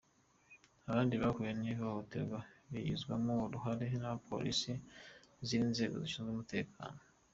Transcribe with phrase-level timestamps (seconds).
[0.89, 2.39] Abandi bahuye n’ihohoterwa
[2.71, 4.71] bigizwemo uruhare n’abapolisi
[5.35, 7.01] n’izindi nzego zishinzwe umutekano.